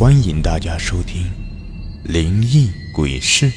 [0.00, 1.30] 欢迎大家收听
[2.10, 3.50] 《灵异鬼事》，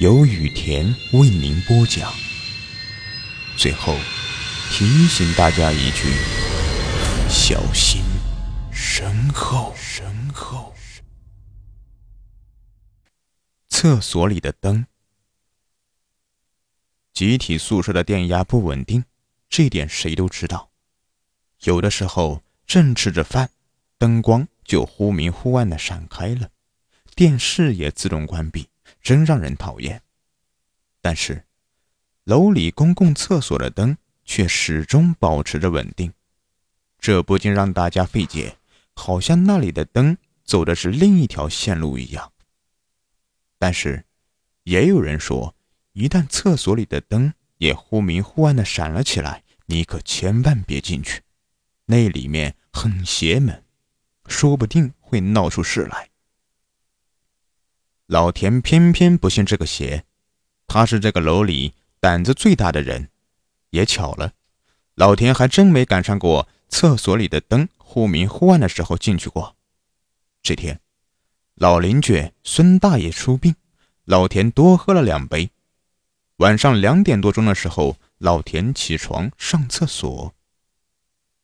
[0.00, 2.12] 由雨田为您播讲。
[3.56, 3.96] 最后
[4.72, 6.08] 提醒大家一句：
[7.28, 8.02] 小心
[8.72, 9.72] 身后。
[9.76, 10.74] 身后。
[13.68, 14.84] 厕所里的灯。
[17.12, 19.04] 集体宿舍的电压不稳定，
[19.48, 20.72] 这点谁都知道。
[21.60, 23.50] 有的时候正吃着饭，
[23.96, 24.48] 灯光。
[24.64, 26.50] 就忽明忽暗的闪开了，
[27.14, 28.68] 电视也自动关闭，
[29.02, 30.02] 真让人讨厌。
[31.00, 31.44] 但是，
[32.24, 36.12] 楼里公共厕所的灯却始终保持着稳定，
[36.98, 38.56] 这不禁让大家费解，
[38.94, 42.32] 好像那里的灯走的是另一条线路一样。
[43.58, 44.04] 但是，
[44.62, 45.54] 也有人说，
[45.92, 51.22] 一旦厕所里的灯也忽明忽暗的闪了起来，你可千万别进去，
[51.86, 53.63] 那里面很邪门。
[54.26, 56.10] 说不定会闹出事来。
[58.06, 60.04] 老田偏偏不信这个邪，
[60.66, 63.10] 他是这个楼里胆子最大的人。
[63.70, 64.32] 也巧了，
[64.94, 69.56] 老田还真没赶上过厕所里的灯忽明忽暗的时候进去过。
[70.42, 70.80] 这天，
[71.54, 73.56] 老邻居孙大爷出殡，
[74.04, 75.50] 老田多喝了两杯。
[76.36, 80.34] 晚上两点多钟的时候，老田起床上厕所，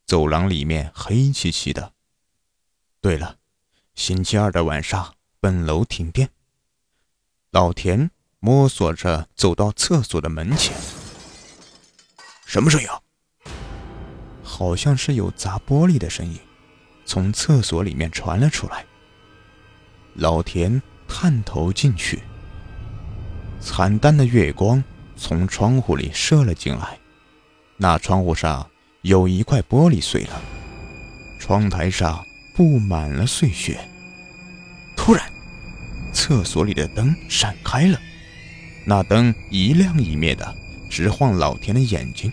[0.04, 1.94] 走廊里面黑漆漆的。
[3.02, 3.36] 对了，
[3.94, 6.28] 星期二的晚上，本楼停电。
[7.50, 10.76] 老田摸索着走到厕所的门前，
[12.44, 12.88] 什么声音？
[14.42, 16.38] 好像是有砸玻璃的声音，
[17.06, 18.84] 从厕所里面传了出来。
[20.12, 22.22] 老田探头进去，
[23.62, 24.84] 惨淡的月光
[25.16, 26.98] 从窗户里射了进来，
[27.78, 30.38] 那窗户上有一块玻璃碎了，
[31.40, 32.22] 窗台上。
[32.60, 33.80] 布满了碎屑。
[34.94, 35.24] 突然，
[36.12, 37.98] 厕所里的灯闪开了，
[38.84, 40.46] 那灯一亮一灭的，
[40.90, 42.30] 直晃老田的眼睛。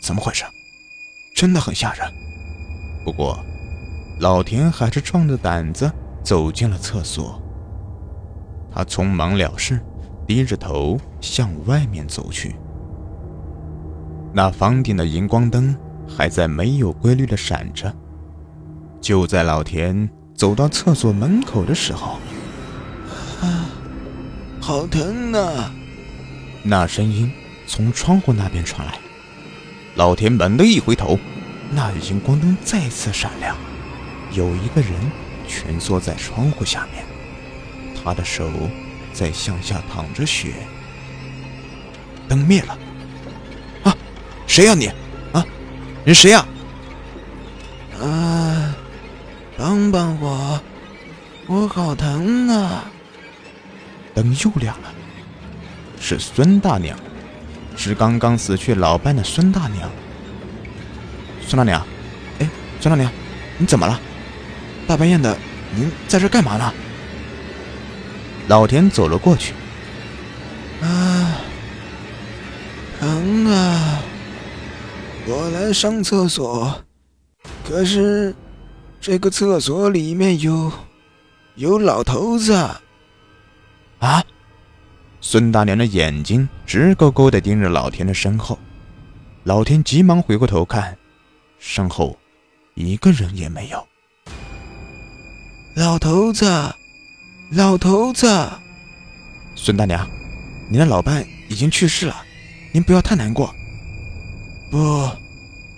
[0.00, 0.44] 怎么回事？
[1.34, 2.08] 真的很吓人。
[3.04, 3.44] 不过，
[4.20, 5.90] 老田还是壮着胆子
[6.22, 7.42] 走进了厕所。
[8.72, 9.80] 他匆忙了事，
[10.24, 12.54] 低着头向外面走去。
[14.32, 17.92] 那房顶的荧光灯还在没有规律的闪着。
[19.06, 22.18] 就在老田走到厕所门口的时候，
[23.40, 23.70] 啊，
[24.60, 25.72] 好疼啊！
[26.64, 27.30] 那声音
[27.68, 28.98] 从窗户那边传来。
[29.94, 31.16] 老田猛地一回头，
[31.70, 33.56] 那荧光灯再次闪亮，
[34.32, 34.90] 有一个人
[35.46, 37.04] 蜷缩在窗户下面，
[37.94, 38.50] 他的手
[39.12, 40.54] 在向下淌着血。
[42.28, 42.76] 灯灭了。
[43.84, 43.96] 啊，
[44.48, 44.88] 谁呀你？
[45.32, 45.46] 啊，
[46.04, 46.40] 你谁呀？
[46.40, 46.55] 啊。
[49.90, 50.60] 帮帮我，
[51.46, 52.84] 我好疼啊！
[54.14, 54.94] 灯又亮了，
[56.00, 56.98] 是孙大娘，
[57.76, 59.90] 是刚刚死去老伴的孙大娘。
[61.46, 61.86] 孙大娘，
[62.38, 62.48] 哎，
[62.80, 63.10] 孙大娘，
[63.58, 64.00] 你怎么了？
[64.86, 65.36] 大半夜的，
[65.74, 66.72] 您在这干嘛呢？
[68.48, 69.52] 老田走了过去。
[70.80, 71.38] 啊，
[73.00, 74.00] 疼啊！
[75.26, 76.82] 我来上厕所，
[77.68, 78.34] 可是。
[79.06, 80.72] 这个厕所里面有，
[81.54, 82.52] 有老头子。
[84.00, 84.20] 啊！
[85.20, 88.58] 孙大娘的眼睛直勾勾地盯着老田的身后，
[89.44, 90.98] 老田急忙回过头看，
[91.60, 92.18] 身后
[92.74, 93.86] 一个人也没有。
[95.76, 96.44] 老头子，
[97.52, 98.26] 老头子，
[99.54, 100.04] 孙大娘，
[100.68, 102.24] 您的老伴已经去世了，
[102.72, 103.54] 您不要太难过。
[104.68, 105.08] 不，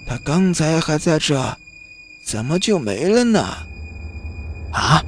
[0.07, 1.55] 他刚才还在这。
[2.29, 3.41] 怎么就没了呢？
[4.71, 5.03] 啊！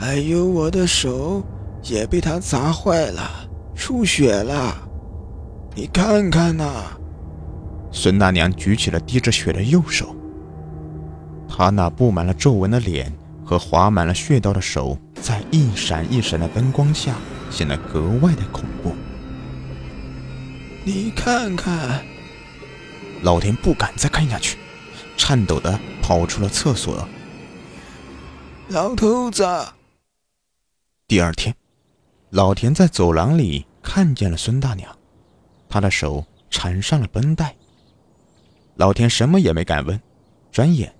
[0.00, 1.40] 哎呦，我的手
[1.84, 4.76] 也被他砸坏了，出血了。
[5.76, 6.98] 你看看呐！
[7.92, 10.16] 孙大娘举起了滴着血的右手，
[11.48, 13.12] 她那布满了皱纹的脸
[13.44, 17.14] 和划满了血道的手，在一闪一闪的灯光下
[17.52, 18.96] 显得格外的恐怖。
[20.82, 22.04] 你看看，
[23.22, 24.58] 老田不敢再看下去。
[25.16, 27.08] 颤抖的跑出了厕所。
[28.68, 29.46] 老头子。
[31.08, 31.54] 第二天，
[32.30, 34.96] 老田在走廊里看见了孙大娘，
[35.68, 37.54] 她的手缠上了绷带。
[38.74, 40.00] 老田什么也没敢问。
[40.50, 40.94] 转眼，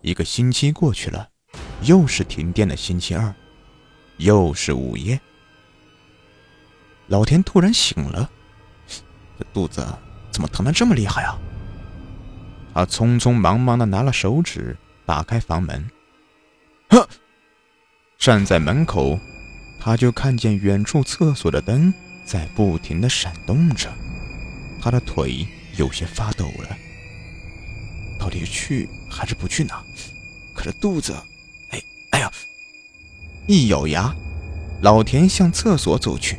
[0.00, 1.28] 一个星期过去了，
[1.82, 3.34] 又是停电的星期二，
[4.16, 5.20] 又是午夜。
[7.08, 8.30] 老田突然醒了，
[9.38, 9.86] 这肚子
[10.30, 11.38] 怎么疼得这么厉害啊？
[12.74, 15.90] 他匆匆忙忙地拿了手纸，打开房门，
[16.90, 17.06] 哼！
[18.18, 19.18] 站在门口，
[19.80, 21.92] 他就看见远处厕所的灯
[22.24, 23.90] 在不停的闪动着，
[24.80, 25.46] 他的腿
[25.76, 26.76] 有些发抖了。
[28.18, 29.74] 到底去还是不去呢？
[30.54, 31.12] 可是肚子，
[31.70, 31.82] 哎，
[32.12, 32.30] 哎呀！
[33.48, 34.14] 一咬牙，
[34.82, 36.38] 老田向厕所走去。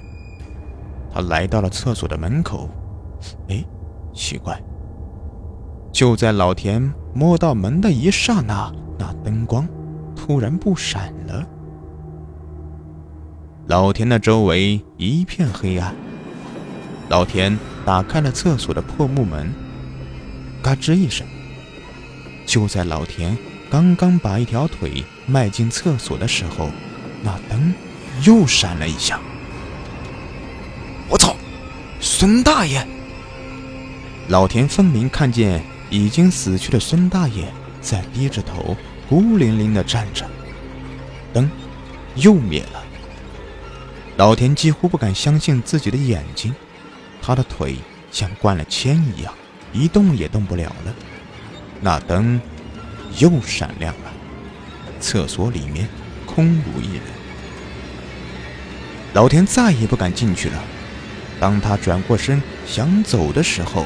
[1.13, 2.69] 他来到了厕所的门口，
[3.49, 3.63] 哎，
[4.15, 4.57] 奇怪！
[5.93, 9.67] 就在老田摸到门的一刹那，那灯光
[10.15, 11.47] 突然不闪了。
[13.67, 15.93] 老田的周围一片黑暗。
[17.09, 19.53] 老田打开了厕所的破木门，
[20.63, 21.27] 嘎吱一声。
[22.43, 23.37] 就在老田
[23.69, 26.69] 刚刚把一条腿迈进厕所的时候，
[27.21, 27.71] 那灯
[28.25, 29.19] 又闪了一下。
[31.07, 31.35] 我操！
[31.99, 32.83] 孙大爷！
[34.27, 35.61] 老田分明看见
[35.93, 38.75] 已经死去的孙大爷在低着头
[39.07, 40.25] 孤零零地站着，
[41.31, 41.47] 灯
[42.15, 42.83] 又灭了。
[44.17, 46.51] 老田几乎不敢相信自己的眼睛，
[47.21, 47.75] 他的腿
[48.11, 49.31] 像灌了铅一样，
[49.71, 50.95] 一动也动不了了。
[51.79, 52.41] 那灯
[53.19, 54.11] 又闪亮了，
[54.99, 55.87] 厕所里面
[56.25, 57.03] 空无一人。
[59.13, 60.59] 老田再也不敢进去了。
[61.39, 63.85] 当他转过身想走的时候，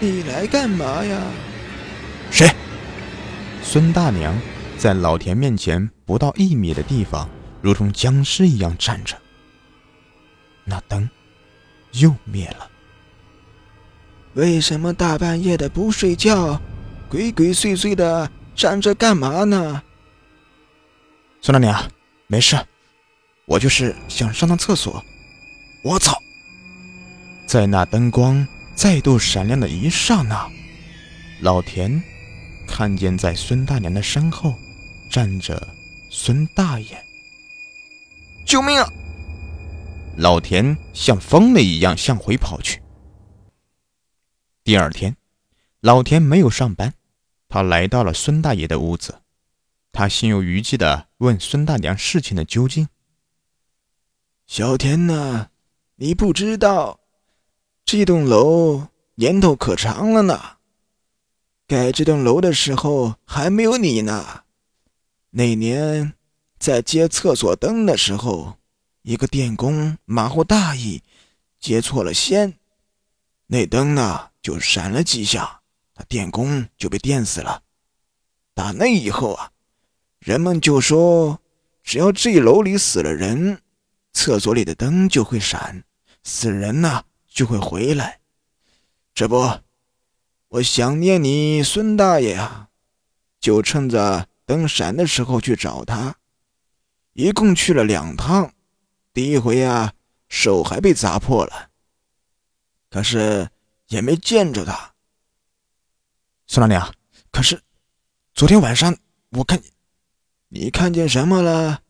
[0.00, 1.22] 你来干嘛呀？
[2.30, 2.48] 谁？
[3.62, 4.38] 孙大娘
[4.76, 7.28] 在老田面前不到一米的地方，
[7.62, 9.16] 如同僵尸一样站着。
[10.64, 11.08] 那灯
[11.92, 12.70] 又灭了。
[14.34, 16.60] 为什么大半夜的不睡觉，
[17.08, 19.82] 鬼鬼祟祟的站着干嘛呢？
[21.40, 21.90] 孙大娘，
[22.26, 22.56] 没事，
[23.46, 25.02] 我就是想上趟厕所。
[25.82, 26.16] 我操！
[27.46, 30.46] 在那灯光再度闪亮的一刹那，
[31.40, 32.02] 老田
[32.68, 34.54] 看见在孙大娘的身后
[35.10, 35.66] 站着
[36.10, 37.02] 孙大爷。
[38.46, 38.86] 救命啊！
[40.18, 42.82] 老田像疯了一样向回跑去。
[44.62, 45.16] 第二天，
[45.80, 46.92] 老田没有上班，
[47.48, 49.22] 他来到了孙大爷的屋子，
[49.90, 52.86] 他心有余悸地问孙大娘事情的究竟。
[54.46, 55.48] 小田呢？
[55.96, 57.00] 你不知道，
[57.86, 60.56] 这栋楼年头可长了呢。
[61.68, 64.42] 盖这栋楼的时候还没有你呢。
[65.30, 66.14] 那年
[66.58, 68.56] 在接厕所灯的时候，
[69.02, 71.04] 一个电工马虎大意，
[71.60, 72.54] 接错了线，
[73.46, 75.60] 那灯呢就闪了几下，
[75.94, 77.62] 那电工就被电死了。
[78.52, 79.52] 打那以后啊，
[80.18, 81.40] 人们就说，
[81.84, 83.62] 只要这楼里死了人。
[84.12, 85.84] 厕所里的灯就会闪，
[86.24, 87.04] 死人呢
[87.36, 88.18] 就会回来。
[89.12, 89.60] 这不，
[90.48, 92.70] 我想念你孙大爷啊，
[93.38, 96.16] 就趁着灯闪的时候去找他。
[97.12, 98.54] 一共去了两趟，
[99.12, 99.92] 第一回啊
[100.30, 101.68] 手还被砸破了，
[102.88, 103.50] 可是
[103.88, 104.94] 也没见着他。
[106.46, 106.94] 孙大娘，
[107.30, 107.62] 可是
[108.32, 108.96] 昨天晚上
[109.32, 109.70] 我看见，
[110.48, 111.82] 你看见什么了？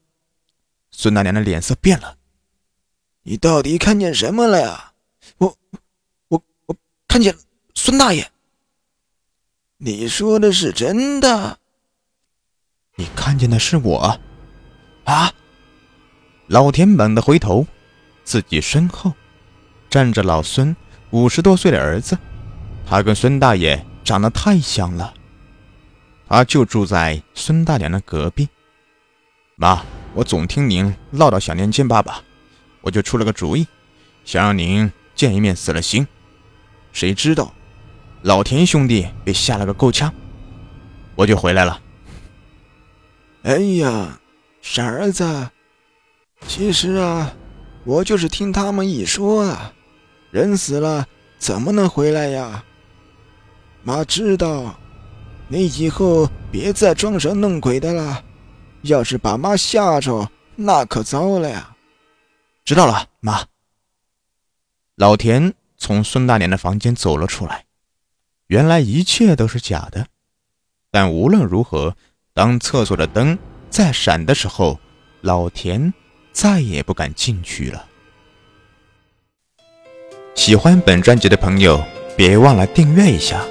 [0.91, 2.19] 孙大娘的脸色变了。
[3.23, 4.86] 你到底看见什么了呀？
[5.39, 5.57] 我、
[6.29, 6.77] 我、我
[7.09, 7.37] 看见
[7.75, 8.31] 孙大爷。
[9.79, 11.59] 你说的是真的？
[12.97, 14.19] 你看见的是我？
[15.05, 15.33] 啊！
[16.47, 17.67] 老田猛地回头，
[18.25, 19.13] 自己身后
[19.91, 20.75] 站着老孙
[21.11, 22.17] 五十多岁的儿子，
[22.87, 25.13] 他跟孙大爷长得太像了。
[26.29, 28.49] 他就住在孙大娘的隔壁。
[29.57, 29.85] 妈，
[30.15, 32.23] 我总听您唠叨想念见爸爸。
[32.81, 33.67] 我就出了个主意，
[34.25, 36.07] 想让您见一面死了心。
[36.93, 37.53] 谁知道
[38.23, 40.15] 老田兄弟被吓了个够呛，
[41.17, 41.81] 我就回来了。
[43.43, 44.21] 哎呀，
[44.61, 45.51] 傻儿子，
[46.47, 47.33] 其实啊，
[47.85, 49.73] 我就是听他们一说啊，
[50.31, 51.07] 人死了
[51.39, 52.65] 怎么能回来呀？
[53.83, 54.79] 妈知道，
[55.49, 58.25] 你以后别再装神弄鬼的了，
[58.83, 61.77] 要是把妈吓着，那可糟了呀。
[62.65, 63.45] 知道了，妈。
[64.97, 67.67] 老田从孙大娘的房间走了出来。
[68.47, 70.07] 原来一切都是假的，
[70.91, 71.95] 但无论如何，
[72.33, 73.39] 当厕所的灯
[73.69, 74.81] 在闪的时候，
[75.21, 75.93] 老田
[76.33, 77.87] 再也不敢进去了。
[80.35, 81.85] 喜欢本专辑的朋友，
[82.17, 83.45] 别忘了订阅一下，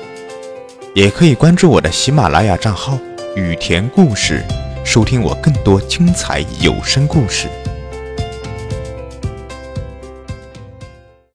[0.96, 2.98] 也可以关注我的喜马拉雅账号
[3.38, 4.44] “雨田故事”，
[4.84, 7.48] 收听我更多精彩有声故事。